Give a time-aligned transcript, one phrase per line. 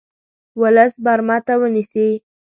[0.61, 2.09] ولس برمته ونیسي.